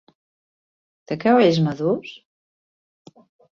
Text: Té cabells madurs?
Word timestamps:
Té 1.11 1.17
cabells 1.25 1.61
madurs? 1.67 2.17